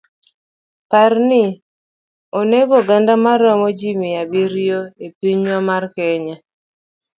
Parni 0.89 1.43
onego 2.39 2.73
oganda 2.81 3.13
maromo 3.25 3.67
ji 3.77 3.91
mia 3.99 4.19
abiriyo 4.23 4.79
epinywa 5.05 5.57
mar 5.69 5.83
Kenya. 5.95 6.35